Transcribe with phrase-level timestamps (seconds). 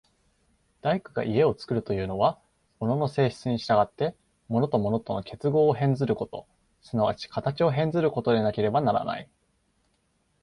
[0.81, 2.39] 大工が家を造るというのは、
[2.79, 4.15] 物の性質に従って
[4.49, 6.47] 物と物との結合を変ずること、
[6.81, 9.29] 即ち形を変ずることでなければならない。